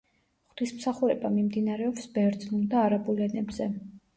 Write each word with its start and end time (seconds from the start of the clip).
ღვთისმსახურება 0.53 1.31
მიმდინარეობს 1.35 2.09
ბერძნულ 2.17 2.67
და 2.73 2.83
არაბულ 2.89 3.23
ენებზე. 3.29 3.73